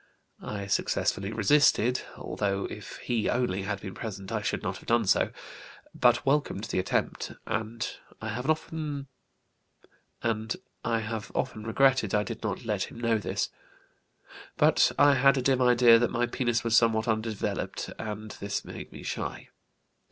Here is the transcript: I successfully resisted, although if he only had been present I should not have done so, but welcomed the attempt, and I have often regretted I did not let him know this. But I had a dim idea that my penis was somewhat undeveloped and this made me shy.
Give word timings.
I 0.41 0.65
successfully 0.65 1.31
resisted, 1.31 2.01
although 2.17 2.65
if 2.65 2.97
he 3.03 3.29
only 3.29 3.61
had 3.61 3.81
been 3.81 3.93
present 3.93 4.31
I 4.31 4.41
should 4.41 4.63
not 4.63 4.77
have 4.77 4.87
done 4.87 5.05
so, 5.05 5.29
but 5.93 6.25
welcomed 6.25 6.63
the 6.63 6.79
attempt, 6.79 7.33
and 7.45 7.87
I 8.19 8.29
have 8.29 8.49
often 8.49 9.07
regretted 11.53 12.15
I 12.15 12.23
did 12.23 12.41
not 12.41 12.65
let 12.65 12.85
him 12.85 12.99
know 12.99 13.19
this. 13.19 13.51
But 14.57 14.91
I 14.97 15.13
had 15.13 15.37
a 15.37 15.41
dim 15.43 15.61
idea 15.61 15.99
that 15.99 16.09
my 16.09 16.25
penis 16.25 16.63
was 16.63 16.75
somewhat 16.75 17.07
undeveloped 17.07 17.91
and 17.99 18.31
this 18.39 18.65
made 18.65 18.91
me 18.91 19.03
shy. 19.03 19.49